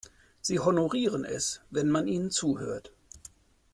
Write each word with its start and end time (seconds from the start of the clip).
Sie 0.41 0.59
honorieren 0.59 1.23
es, 1.25 1.61
wenn 1.69 1.87
man 1.87 2.07
ihnen 2.07 2.31
zuhört. 2.31 2.91